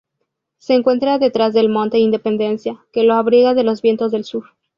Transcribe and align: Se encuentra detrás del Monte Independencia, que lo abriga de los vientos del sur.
Se 0.57 0.73
encuentra 0.73 1.19
detrás 1.19 1.53
del 1.53 1.69
Monte 1.69 1.99
Independencia, 1.99 2.83
que 2.91 3.03
lo 3.03 3.13
abriga 3.13 3.53
de 3.53 3.63
los 3.63 3.83
vientos 3.83 4.11
del 4.11 4.23
sur. 4.23 4.45